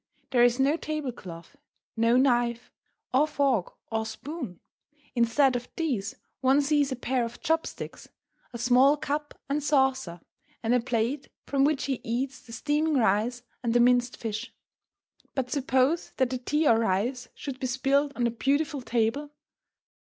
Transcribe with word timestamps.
There 0.31 0.41
is 0.43 0.59
no 0.59 0.77
table 0.77 1.11
cloth, 1.11 1.55
no 1.95 2.17
knife, 2.17 2.71
or 3.13 3.27
fork, 3.27 3.75
or 3.91 4.03
spoon; 4.07 4.59
instead 5.13 5.55
of 5.55 5.69
these 5.75 6.15
one 6.39 6.63
sees 6.63 6.91
a 6.91 6.95
pair 6.95 7.23
of 7.23 7.39
chop 7.39 7.67
sticks, 7.67 8.09
a 8.51 8.57
small 8.57 8.97
cup 8.97 9.35
and 9.47 9.61
saucer, 9.61 10.19
and 10.63 10.73
a 10.73 10.79
plate 10.79 11.27
from 11.45 11.65
which 11.65 11.83
he 11.85 12.01
eats 12.03 12.41
the 12.41 12.51
steaming 12.51 12.95
rice 12.95 13.43
and 13.61 13.75
the 13.75 13.79
minced 13.79 14.17
fish. 14.17 14.51
But 15.35 15.51
suppose 15.51 16.13
that 16.17 16.31
the 16.31 16.39
tea 16.39 16.67
or 16.67 16.79
rice 16.79 17.27
should 17.35 17.59
be 17.59 17.67
spilled 17.67 18.11
on 18.15 18.23
the 18.23 18.31
beautiful 18.31 18.81
table? 18.81 19.29